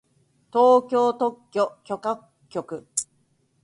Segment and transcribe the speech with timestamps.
[0.51, 2.87] 東京特許許可局